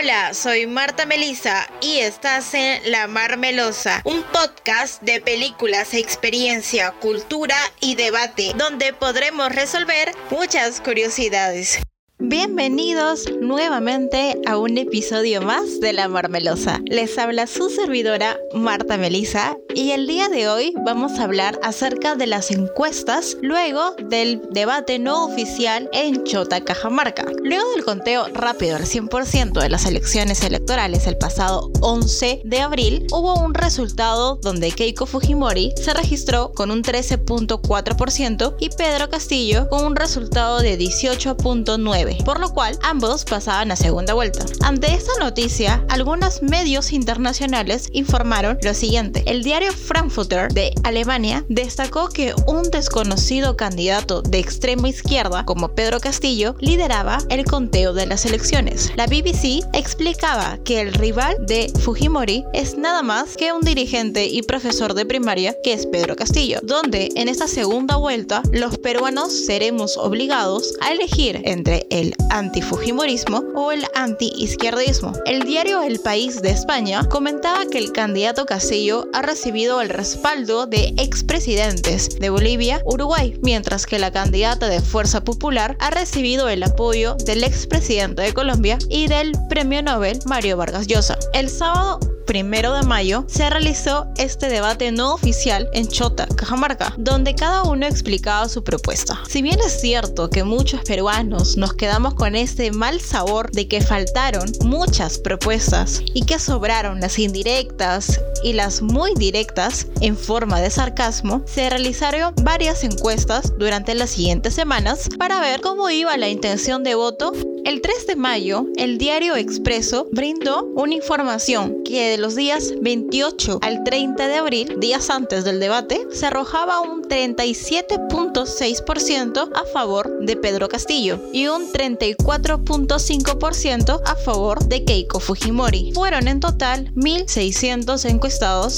Hola, 0.00 0.32
soy 0.32 0.68
Marta 0.68 1.06
Melisa 1.06 1.68
y 1.80 1.98
estás 1.98 2.54
en 2.54 2.92
La 2.92 3.08
Marmelosa, 3.08 4.00
un 4.04 4.22
podcast 4.22 5.02
de 5.02 5.20
películas, 5.20 5.92
experiencia, 5.92 6.92
cultura 7.00 7.56
y 7.80 7.96
debate, 7.96 8.52
donde 8.56 8.92
podremos 8.92 9.52
resolver 9.52 10.12
muchas 10.30 10.80
curiosidades. 10.80 11.80
Bienvenidos 12.20 13.26
nuevamente 13.40 14.40
a 14.44 14.58
un 14.58 14.76
episodio 14.76 15.40
más 15.40 15.78
de 15.78 15.92
La 15.92 16.08
Marmelosa. 16.08 16.80
Les 16.86 17.16
habla 17.16 17.46
su 17.46 17.70
servidora 17.70 18.36
Marta 18.52 18.96
Melisa 18.96 19.56
y 19.72 19.92
el 19.92 20.08
día 20.08 20.28
de 20.28 20.48
hoy 20.48 20.74
vamos 20.84 21.20
a 21.20 21.22
hablar 21.22 21.60
acerca 21.62 22.16
de 22.16 22.26
las 22.26 22.50
encuestas 22.50 23.36
luego 23.40 23.94
del 24.10 24.42
debate 24.50 24.98
no 24.98 25.26
oficial 25.26 25.88
en 25.92 26.24
Chota, 26.24 26.64
Cajamarca. 26.64 27.24
Luego 27.44 27.70
del 27.76 27.84
conteo 27.84 28.26
rápido 28.34 28.74
al 28.74 28.82
100% 28.82 29.52
de 29.52 29.68
las 29.68 29.86
elecciones 29.86 30.42
electorales 30.42 31.06
el 31.06 31.18
pasado 31.18 31.70
11 31.82 32.42
de 32.44 32.60
abril, 32.60 33.06
hubo 33.12 33.40
un 33.40 33.54
resultado 33.54 34.40
donde 34.42 34.72
Keiko 34.72 35.06
Fujimori 35.06 35.72
se 35.80 35.94
registró 35.94 36.50
con 36.50 36.72
un 36.72 36.82
13.4% 36.82 38.56
y 38.58 38.70
Pedro 38.70 39.08
Castillo 39.08 39.68
con 39.68 39.84
un 39.84 39.94
resultado 39.94 40.58
de 40.58 40.76
18.9% 40.76 42.07
por 42.24 42.40
lo 42.40 42.50
cual 42.50 42.78
ambos 42.82 43.24
pasaban 43.24 43.70
a 43.70 43.76
segunda 43.76 44.14
vuelta. 44.14 44.44
Ante 44.62 44.92
esta 44.94 45.12
noticia, 45.20 45.84
algunos 45.88 46.42
medios 46.42 46.92
internacionales 46.92 47.88
informaron 47.92 48.58
lo 48.62 48.74
siguiente. 48.74 49.22
El 49.26 49.42
diario 49.42 49.72
Frankfurter 49.72 50.52
de 50.52 50.72
Alemania 50.84 51.44
destacó 51.48 52.08
que 52.08 52.34
un 52.46 52.62
desconocido 52.70 53.56
candidato 53.56 54.22
de 54.22 54.38
extrema 54.38 54.88
izquierda 54.88 55.44
como 55.44 55.68
Pedro 55.74 56.00
Castillo 56.00 56.54
lideraba 56.60 57.18
el 57.28 57.44
conteo 57.44 57.92
de 57.92 58.06
las 58.06 58.24
elecciones. 58.24 58.92
La 58.96 59.06
BBC 59.06 59.66
explicaba 59.72 60.58
que 60.64 60.80
el 60.80 60.92
rival 60.94 61.36
de 61.46 61.72
Fujimori 61.80 62.44
es 62.52 62.76
nada 62.76 63.02
más 63.02 63.36
que 63.36 63.52
un 63.52 63.62
dirigente 63.62 64.26
y 64.26 64.42
profesor 64.42 64.94
de 64.94 65.06
primaria 65.06 65.54
que 65.62 65.72
es 65.72 65.86
Pedro 65.86 66.16
Castillo, 66.16 66.60
donde 66.62 67.10
en 67.14 67.28
esta 67.28 67.48
segunda 67.48 67.96
vuelta 67.96 68.42
los 68.52 68.78
peruanos 68.78 69.32
seremos 69.32 69.96
obligados 69.96 70.74
a 70.80 70.92
elegir 70.92 71.40
entre 71.44 71.86
el 71.98 72.14
antifujimorismo 72.30 73.44
o 73.54 73.72
el 73.72 73.84
anti-izquierdismo. 73.94 75.12
El 75.26 75.42
diario 75.42 75.82
El 75.82 75.98
País 76.00 76.42
de 76.42 76.50
España 76.50 77.04
comentaba 77.08 77.66
que 77.70 77.78
el 77.78 77.92
candidato 77.92 78.46
Castillo 78.46 79.06
ha 79.12 79.22
recibido 79.22 79.80
el 79.80 79.88
respaldo 79.88 80.66
de 80.66 80.94
expresidentes 80.96 82.18
de 82.18 82.30
Bolivia, 82.30 82.80
Uruguay, 82.84 83.38
mientras 83.42 83.86
que 83.86 83.98
la 83.98 84.12
candidata 84.12 84.68
de 84.68 84.80
Fuerza 84.80 85.24
Popular 85.24 85.76
ha 85.80 85.90
recibido 85.90 86.48
el 86.48 86.62
apoyo 86.62 87.16
del 87.24 87.44
expresidente 87.44 88.22
de 88.22 88.34
Colombia 88.34 88.78
y 88.88 89.08
del 89.08 89.32
premio 89.48 89.82
Nobel 89.82 90.20
Mario 90.26 90.56
Vargas 90.56 90.86
Llosa. 90.86 91.18
El 91.32 91.48
sábado 91.48 91.98
primero 92.28 92.74
de 92.74 92.82
mayo, 92.82 93.24
se 93.26 93.48
realizó 93.48 94.06
este 94.18 94.50
debate 94.50 94.92
no 94.92 95.14
oficial 95.14 95.66
en 95.72 95.88
Chota, 95.88 96.28
Cajamarca, 96.36 96.92
donde 96.98 97.34
cada 97.34 97.62
uno 97.62 97.86
explicaba 97.86 98.50
su 98.50 98.62
propuesta. 98.62 99.18
Si 99.26 99.40
bien 99.40 99.58
es 99.64 99.80
cierto 99.80 100.28
que 100.28 100.44
muchos 100.44 100.82
peruanos 100.82 101.56
nos 101.56 101.72
quedamos 101.72 102.12
con 102.14 102.36
este 102.36 102.70
mal 102.70 103.00
sabor 103.00 103.50
de 103.50 103.66
que 103.66 103.80
faltaron 103.80 104.52
muchas 104.62 105.16
propuestas 105.16 106.02
y 106.12 106.26
que 106.26 106.38
sobraron 106.38 107.00
las 107.00 107.18
indirectas 107.18 108.20
y 108.42 108.52
las 108.52 108.82
muy 108.82 109.14
directas 109.14 109.86
en 110.00 110.16
forma 110.16 110.60
de 110.60 110.70
sarcasmo, 110.70 111.42
se 111.46 111.70
realizaron 111.70 112.34
varias 112.42 112.84
encuestas 112.84 113.52
durante 113.58 113.94
las 113.94 114.10
siguientes 114.10 114.54
semanas 114.54 115.08
para 115.18 115.40
ver 115.40 115.60
cómo 115.60 115.90
iba 115.90 116.16
la 116.16 116.28
intención 116.28 116.84
de 116.84 116.94
voto 116.94 117.32
el 117.68 117.82
3 117.82 118.06
de 118.06 118.16
mayo, 118.16 118.64
el 118.76 118.96
diario 118.96 119.36
Expreso 119.36 120.08
brindó 120.10 120.64
una 120.74 120.94
información 120.94 121.82
que 121.84 122.12
de 122.12 122.16
los 122.16 122.34
días 122.34 122.72
28 122.80 123.58
al 123.60 123.84
30 123.84 124.26
de 124.26 124.36
abril, 124.36 124.80
días 124.80 125.10
antes 125.10 125.44
del 125.44 125.60
debate, 125.60 126.06
se 126.10 126.24
arrojaba 126.24 126.80
un 126.80 127.02
37.6% 127.02 129.50
a 129.54 129.64
favor 129.74 130.20
de 130.20 130.36
Pedro 130.36 130.68
Castillo 130.68 131.20
y 131.34 131.48
un 131.48 131.70
34.5% 131.70 134.00
a 134.02 134.14
favor 134.14 134.64
de 134.64 134.84
Keiko 134.84 135.20
Fujimori. 135.20 135.92
Fueron 135.92 136.26
en 136.26 136.40
total 136.40 136.90
1.600 136.94 138.08
encuestados 138.08 138.27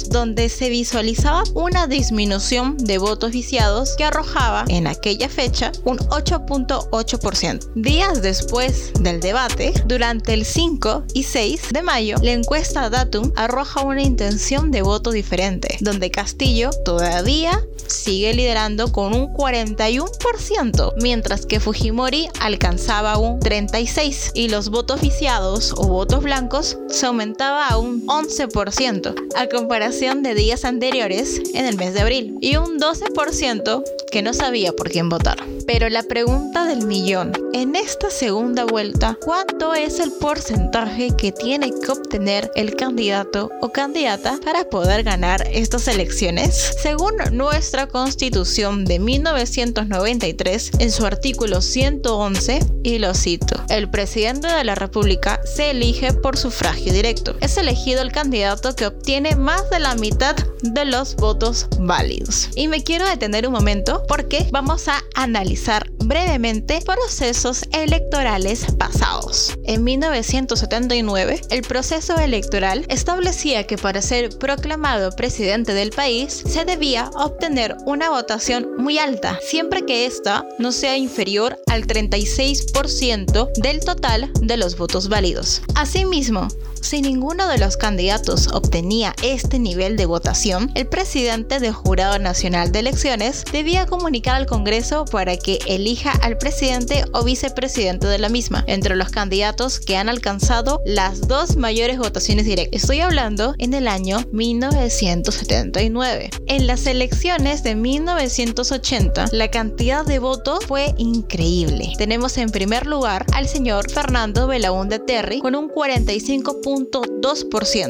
donde 0.08 0.48
se 0.48 0.68
visualizaba 0.68 1.42
una 1.54 1.88
disminución 1.88 2.76
de 2.76 2.98
votos 2.98 3.32
viciados 3.32 3.96
que 3.96 4.04
arrojaba 4.04 4.64
en 4.68 4.86
aquella 4.86 5.28
fecha 5.28 5.72
un 5.84 5.98
8.8%. 5.98 7.72
Días 7.74 8.22
después 8.22 8.92
del 9.00 9.18
debate, 9.20 9.72
durante 9.86 10.34
el 10.34 10.44
5 10.44 11.02
y 11.14 11.24
6 11.24 11.70
de 11.72 11.82
mayo, 11.82 12.16
la 12.22 12.30
encuesta 12.30 12.90
Datum 12.90 13.32
arroja 13.34 13.80
una 13.82 14.02
intención 14.02 14.70
de 14.70 14.82
voto 14.82 15.10
diferente, 15.10 15.78
donde 15.80 16.12
Castillo 16.12 16.70
todavía 16.84 17.60
sigue 17.88 18.32
liderando 18.32 18.92
con 18.92 19.14
un 19.14 19.34
41%, 19.34 20.94
mientras 21.02 21.44
que 21.44 21.58
Fujimori 21.58 22.28
alcanzaba 22.40 23.18
un 23.18 23.40
36% 23.40 24.30
y 24.34 24.48
los 24.48 24.70
votos 24.70 25.00
viciados 25.00 25.74
o 25.76 25.88
votos 25.88 26.22
blancos 26.22 26.78
se 26.88 27.06
aumentaba 27.06 27.66
a 27.66 27.78
un 27.78 28.06
11%, 28.06 29.14
a 29.40 29.48
comparación 29.48 30.22
de 30.22 30.34
días 30.34 30.66
anteriores 30.66 31.40
en 31.54 31.64
el 31.64 31.78
mes 31.78 31.94
de 31.94 32.00
abril, 32.00 32.36
y 32.42 32.56
un 32.56 32.78
12% 32.78 33.82
que 34.10 34.20
no 34.20 34.34
sabía 34.34 34.72
por 34.72 34.90
quién 34.90 35.08
votar. 35.08 35.38
Pero 35.66 35.88
la 35.88 36.02
pregunta 36.02 36.66
del 36.66 36.86
millón, 36.86 37.32
en 37.54 37.74
esta 37.74 38.10
segunda 38.10 38.64
vuelta, 38.64 39.16
¿cuánto 39.24 39.72
es 39.72 39.98
el 39.98 40.12
porcentaje 40.12 41.16
que 41.16 41.32
tiene 41.32 41.70
que 41.70 41.90
obtener 41.90 42.50
el 42.54 42.76
candidato 42.76 43.50
o 43.62 43.72
candidata 43.72 44.38
para 44.44 44.64
poder 44.64 45.04
ganar 45.04 45.48
estas 45.50 45.88
elecciones? 45.88 46.74
Según 46.82 47.14
nuestra 47.32 47.86
constitución 47.86 48.84
de 48.84 48.98
1993, 48.98 50.72
en 50.80 50.90
su 50.90 51.06
artículo 51.06 51.62
111, 51.62 52.60
y 52.82 52.98
lo 52.98 53.14
cito, 53.14 53.64
el 53.70 53.88
presidente 53.88 54.48
de 54.48 54.64
la 54.64 54.74
República 54.74 55.40
se 55.44 55.70
elige 55.70 56.12
por 56.12 56.36
sufragio 56.36 56.92
directo. 56.92 57.36
Es 57.40 57.56
elegido 57.56 58.02
el 58.02 58.12
candidato 58.12 58.74
que 58.74 58.86
obtiene 58.86 59.29
más 59.36 59.68
de 59.70 59.80
la 59.80 59.94
mitad 59.94 60.36
de 60.62 60.84
los 60.84 61.16
votos 61.16 61.66
válidos. 61.78 62.50
Y 62.54 62.68
me 62.68 62.82
quiero 62.82 63.08
detener 63.08 63.46
un 63.46 63.52
momento 63.52 64.02
porque 64.08 64.46
vamos 64.52 64.88
a 64.88 65.02
analizar 65.14 65.90
brevemente 66.04 66.80
procesos 66.84 67.64
electorales 67.72 68.66
pasados. 68.78 69.56
En 69.64 69.84
1979, 69.84 71.40
el 71.50 71.62
proceso 71.62 72.16
electoral 72.18 72.84
establecía 72.88 73.66
que 73.66 73.76
para 73.76 74.02
ser 74.02 74.30
proclamado 74.38 75.10
presidente 75.12 75.72
del 75.74 75.90
país 75.90 76.42
se 76.46 76.64
debía 76.64 77.10
obtener 77.14 77.76
una 77.86 78.10
votación 78.10 78.76
muy 78.76 78.98
alta, 78.98 79.38
siempre 79.42 79.84
que 79.84 80.06
ésta 80.06 80.46
no 80.58 80.72
sea 80.72 80.96
inferior 80.96 81.58
al 81.66 81.86
36% 81.86 83.52
del 83.54 83.80
total 83.80 84.30
de 84.40 84.56
los 84.56 84.76
votos 84.76 85.08
válidos. 85.08 85.62
Asimismo, 85.74 86.48
si 86.80 87.02
ninguno 87.02 87.48
de 87.48 87.58
los 87.58 87.76
candidatos 87.76 88.48
obtenía 88.48 89.14
este 89.22 89.58
nivel 89.58 89.96
de 89.96 90.06
votación, 90.06 90.70
el 90.74 90.86
presidente 90.86 91.60
del 91.60 91.72
Jurado 91.72 92.18
Nacional 92.18 92.72
de 92.72 92.80
Elecciones 92.80 93.44
debía 93.52 93.86
comunicar 93.86 94.36
al 94.36 94.46
Congreso 94.46 95.04
para 95.04 95.36
que 95.36 95.58
elija 95.66 96.12
al 96.22 96.38
presidente 96.38 97.04
o 97.12 97.22
vicepresidente 97.22 98.06
de 98.06 98.18
la 98.18 98.28
misma, 98.28 98.64
entre 98.66 98.96
los 98.96 99.10
candidatos 99.10 99.80
que 99.80 99.96
han 99.96 100.08
alcanzado 100.08 100.80
las 100.84 101.28
dos 101.28 101.56
mayores 101.56 101.98
votaciones 101.98 102.44
directas. 102.44 102.82
Estoy 102.82 103.00
hablando 103.00 103.54
en 103.58 103.74
el 103.74 103.86
año 103.86 104.24
1979. 104.32 106.30
En 106.46 106.66
las 106.66 106.86
elecciones 106.86 107.62
de 107.62 107.74
1980, 107.74 109.26
la 109.32 109.48
cantidad 109.48 110.04
de 110.04 110.18
votos 110.18 110.64
fue 110.66 110.94
increíble. 110.98 111.92
Tenemos 111.98 112.38
en 112.38 112.50
primer 112.50 112.86
lugar 112.86 113.26
al 113.32 113.48
señor 113.48 113.90
Fernando 113.90 114.46
Belaúnde 114.46 114.98
Terry 114.98 115.40
con 115.40 115.54
un 115.54 115.68
45 115.68 116.60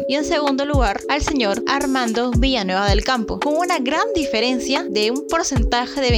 y 0.08 0.14
en 0.14 0.24
segundo 0.24 0.64
lugar 0.64 1.00
al 1.08 1.22
señor 1.22 1.62
Armando 1.66 2.30
Villanueva 2.30 2.88
del 2.88 3.04
Campo, 3.04 3.38
con 3.40 3.56
una 3.56 3.78
gran 3.78 4.04
diferencia 4.14 4.84
de 4.84 5.10
un 5.10 5.26
porcentaje 5.26 6.00
de 6.00 6.10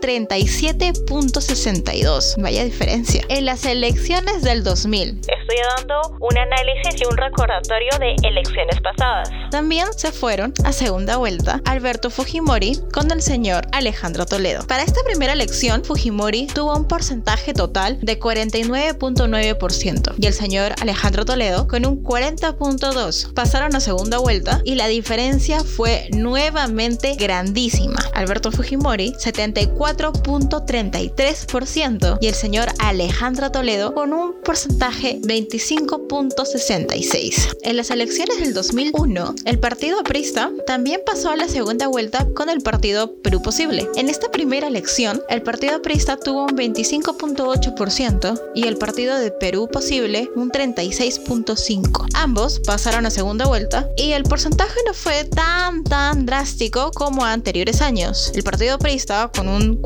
37.62%. 0.74 2.42
Vaya 2.42 2.64
diferencia. 2.64 3.22
En 3.28 3.44
las 3.46 3.64
elecciones 3.64 4.42
del 4.42 4.62
2000, 4.64 5.20
estoy 5.20 5.56
dando 5.76 6.16
un 6.20 6.36
análisis 6.38 7.00
y 7.00 7.04
un 7.06 7.16
recordatorio 7.16 7.90
de 7.98 8.16
elecciones 8.22 8.80
pasadas. 8.80 9.30
También 9.50 9.86
se 9.96 10.12
fueron 10.12 10.52
a 10.64 10.72
segunda 10.72 11.16
vuelta 11.16 11.60
Alberto 11.64 12.10
Fujimori 12.10 12.78
con 12.92 13.10
el 13.10 13.22
señor 13.22 13.66
Alejandro 13.72 14.26
Toledo. 14.26 14.66
Para 14.66 14.82
esta 14.82 15.00
primera 15.04 15.32
elección, 15.32 15.84
Fujimori 15.84 16.48
tuvo 16.48 16.76
un 16.76 16.86
porcentaje 16.86 17.54
total 17.54 17.98
de 18.00 18.20
49.9% 18.20 20.14
y 20.18 20.26
el 20.26 20.34
señor 20.34 20.74
Alejandro 20.80 21.24
Toledo 21.24 21.66
con 21.68 21.86
un 21.86 22.02
40.2%. 22.02 23.32
Pasaron 23.34 23.74
a 23.74 23.80
segunda 23.80 24.18
vuelta 24.18 24.60
y 24.64 24.74
la 24.74 24.88
diferencia 24.88 25.64
fue 25.64 26.08
nuevamente 26.12 27.14
grandísima. 27.14 27.98
Alberto 28.14 28.52
Fujimori 28.52 29.14
74.33% 30.66 32.18
y 32.20 32.26
el 32.26 32.34
señor 32.34 32.68
Alejandro 32.78 33.50
Toledo 33.50 33.94
con 33.94 34.12
un 34.12 34.34
porcentaje 34.44 35.18
25.66%. 35.22 37.56
En 37.62 37.76
las 37.76 37.90
elecciones 37.90 38.40
del 38.40 38.52
2001, 38.54 39.34
el 39.44 39.58
partido 39.58 39.98
aprista 40.00 40.50
también 40.66 41.02
pasó 41.04 41.28
a 41.30 41.36
la 41.36 41.48
segunda 41.48 41.88
vuelta 41.88 42.26
con 42.34 42.50
el 42.50 42.60
partido 42.60 43.14
Perú 43.22 43.42
Posible. 43.42 43.88
En 43.96 44.08
esta 44.08 44.30
primera 44.30 44.68
elección, 44.68 45.20
el 45.28 45.42
partido 45.42 45.74
aprista 45.76 46.16
tuvo 46.16 46.44
un 46.44 46.56
25.8% 46.56 48.40
y 48.54 48.66
el 48.66 48.76
partido 48.76 49.18
de 49.18 49.30
Perú 49.30 49.68
Posible 49.70 50.30
un 50.34 50.50
36.5%. 50.50 52.06
Ambos 52.14 52.60
pasaron 52.60 53.04
a 53.06 53.10
segunda 53.10 53.46
vuelta 53.46 53.88
y 53.96 54.12
el 54.12 54.24
porcentaje 54.24 54.78
no 54.86 54.94
fue 54.94 55.24
tan 55.24 55.84
tan 55.84 56.26
drástico 56.26 56.90
como 56.92 57.24
anteriores 57.24 57.80
años. 57.80 58.30
El 58.34 58.42
partido 58.42 58.74
aprista 58.74 59.30
con 59.34 59.48
un 59.48 59.76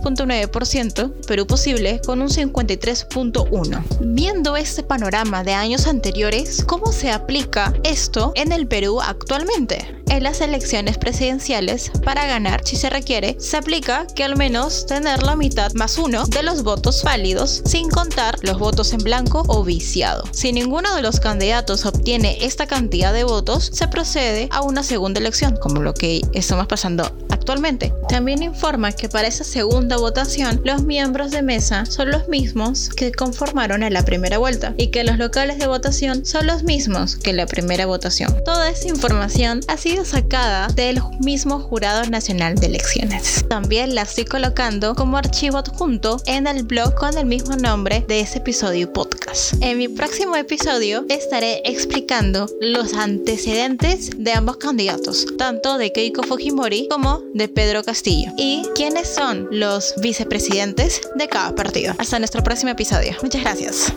46.9%, 0.00 1.26
Perú 1.26 1.46
Posible 1.46 2.00
con 2.04 2.22
un 2.22 2.28
53.1%. 2.28 3.82
Viendo 4.00 4.56
este 4.56 4.82
panorama 4.82 5.44
de 5.44 5.52
años 5.52 5.86
anteriores, 5.86 6.64
¿cómo 6.64 6.92
se 6.92 7.10
aplica 7.10 7.72
esto 7.84 8.32
en 8.34 8.52
el 8.52 8.66
Perú 8.66 9.00
actualmente? 9.00 9.96
En 10.08 10.22
las 10.22 10.40
elecciones 10.40 10.98
presidenciales, 10.98 11.90
para 12.04 12.26
ganar, 12.26 12.62
si 12.64 12.76
se 12.76 12.88
requiere, 12.88 13.36
se 13.40 13.56
aplica 13.56 14.06
que 14.06 14.22
al 14.22 14.36
menos 14.36 14.86
tener 14.86 15.22
la 15.22 15.34
mitad 15.34 15.72
más 15.74 15.98
uno 15.98 16.26
de 16.26 16.44
los 16.44 16.62
votos 16.62 17.02
válidos, 17.02 17.62
sin 17.64 17.90
contar 17.90 18.38
los 18.42 18.58
votos 18.58 18.92
en 18.92 19.00
blanco 19.00 19.42
o 19.48 19.64
viciado. 19.64 20.24
Si 20.30 20.52
ninguno 20.52 20.94
de 20.94 21.02
los 21.02 21.18
candidatos 21.18 21.86
obtiene 21.86 22.38
esta 22.40 22.66
cantidad 22.66 23.12
de 23.12 23.24
votos, 23.24 23.70
se 23.72 23.88
procede 23.88 24.48
a 24.52 24.62
una 24.62 24.84
segunda 24.84 25.20
elección, 25.20 25.56
como 25.56 25.82
lo 25.82 25.92
que 25.92 26.20
estamos 26.32 26.66
pasando 26.66 27.10
actualmente. 27.46 27.92
También 28.08 28.42
informa 28.42 28.90
que 28.90 29.08
para 29.08 29.28
esa 29.28 29.44
segunda 29.44 29.96
votación, 29.98 30.60
los 30.64 30.82
miembros 30.82 31.30
de 31.30 31.42
mesa 31.42 31.86
son 31.86 32.10
los 32.10 32.26
mismos 32.28 32.88
que 32.88 33.12
conformaron 33.12 33.84
en 33.84 33.92
la 33.92 34.04
primera 34.04 34.38
vuelta 34.38 34.74
y 34.76 34.88
que 34.88 35.04
los 35.04 35.16
locales 35.16 35.60
de 35.60 35.68
votación 35.68 36.26
son 36.26 36.48
los 36.48 36.64
mismos 36.64 37.14
que 37.14 37.32
la 37.32 37.46
primera 37.46 37.86
votación. 37.86 38.34
Toda 38.44 38.68
esa 38.68 38.88
información 38.88 39.60
ha 39.68 39.76
sido 39.76 40.04
sacada 40.04 40.66
del 40.74 41.00
mismo 41.20 41.60
Jurado 41.60 42.04
Nacional 42.10 42.56
de 42.56 42.66
Elecciones. 42.66 43.44
También 43.48 43.94
la 43.94 44.02
estoy 44.02 44.24
colocando 44.24 44.96
como 44.96 45.16
archivo 45.16 45.58
adjunto 45.58 46.20
en 46.26 46.48
el 46.48 46.64
blog 46.64 46.96
con 46.96 47.16
el 47.16 47.26
mismo 47.26 47.54
nombre 47.54 48.04
de 48.08 48.20
ese 48.20 48.38
episodio 48.38 48.92
podcast. 48.92 49.54
En 49.60 49.78
mi 49.78 49.86
próximo 49.86 50.34
episodio 50.34 51.04
estaré 51.08 51.62
explicando 51.64 52.48
los 52.60 52.94
antecedentes 52.94 54.10
de 54.18 54.32
ambos 54.32 54.56
candidatos, 54.56 55.26
tanto 55.38 55.78
de 55.78 55.92
Keiko 55.92 56.24
Fujimori 56.24 56.88
como 56.90 57.22
de 57.36 57.48
Pedro 57.48 57.82
Castillo, 57.82 58.32
y 58.36 58.62
quiénes 58.74 59.14
son 59.14 59.48
los 59.50 59.94
vicepresidentes 60.00 61.02
de 61.14 61.28
cada 61.28 61.54
partido. 61.54 61.94
Hasta 61.98 62.18
nuestro 62.18 62.42
próximo 62.42 62.72
episodio. 62.72 63.12
Muchas 63.22 63.42
gracias. 63.42 63.92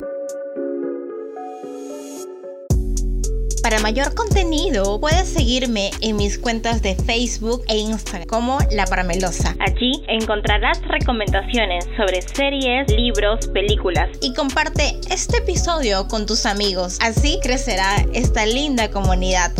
Para 3.63 3.79
mayor 3.79 4.15
contenido, 4.15 4.99
puedes 4.99 5.29
seguirme 5.29 5.91
en 6.01 6.15
mis 6.15 6.39
cuentas 6.39 6.81
de 6.81 6.95
Facebook 6.95 7.63
e 7.67 7.77
Instagram 7.77 8.27
como 8.27 8.57
La 8.71 8.85
Paramelosa. 8.85 9.55
Allí 9.59 9.91
encontrarás 10.07 10.81
recomendaciones 10.87 11.85
sobre 11.95 12.21
series, 12.21 12.89
libros, 12.89 13.47
películas. 13.47 14.09
Y 14.21 14.33
comparte 14.33 14.97
este 15.11 15.37
episodio 15.37 16.07
con 16.07 16.25
tus 16.25 16.45
amigos. 16.45 16.97
Así 17.01 17.37
crecerá 17.43 18.05
esta 18.13 18.45
linda 18.45 18.89
comunidad. 18.89 19.51